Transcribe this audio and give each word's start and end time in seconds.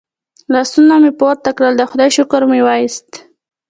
لاسونه 0.53 0.95
مې 1.01 1.11
پورته 1.19 1.49
کړل 1.57 1.73
د 1.77 1.83
خدای 1.91 2.09
شکر 2.17 2.41
مو 2.49 2.57
وایست. 2.67 3.09